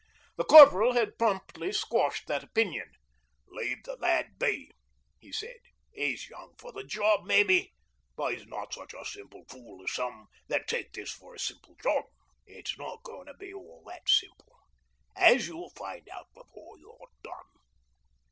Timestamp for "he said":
5.19-5.59